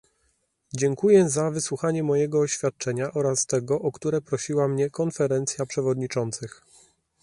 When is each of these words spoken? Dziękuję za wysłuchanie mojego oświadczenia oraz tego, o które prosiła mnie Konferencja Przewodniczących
Dziękuję 0.73 1.29
za 1.29 1.51
wysłuchanie 1.51 2.03
mojego 2.03 2.39
oświadczenia 2.39 3.11
oraz 3.13 3.45
tego, 3.45 3.79
o 3.81 3.91
które 3.91 4.21
prosiła 4.21 4.67
mnie 4.67 4.89
Konferencja 4.89 5.65
Przewodniczących 5.65 6.65